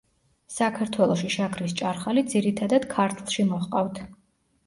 [0.51, 4.01] საქართველოში შაქრის ჭარხალი ძირითადად ქართლში მოჰყავთ.